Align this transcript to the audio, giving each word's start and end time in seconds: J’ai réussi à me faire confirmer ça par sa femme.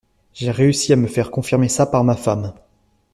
J’ai 0.33 0.49
réussi 0.49 0.93
à 0.93 0.95
me 0.95 1.05
faire 1.05 1.29
confirmer 1.29 1.69
ça 1.69 1.85
par 1.85 2.03
sa 2.03 2.15
femme. 2.15 2.53